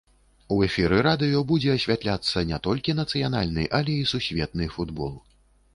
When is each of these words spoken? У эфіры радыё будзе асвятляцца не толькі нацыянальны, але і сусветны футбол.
У 0.53 0.55
эфіры 0.67 1.01
радыё 1.07 1.43
будзе 1.51 1.75
асвятляцца 1.81 2.43
не 2.53 2.59
толькі 2.69 2.99
нацыянальны, 3.01 3.69
але 3.83 4.01
і 4.01 4.09
сусветны 4.15 4.65
футбол. 4.79 5.13